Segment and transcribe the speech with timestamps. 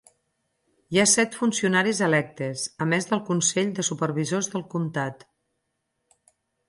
[0.95, 5.23] Hi ha set funcionaris electes, a més del Consell de Supervisors del Comtat.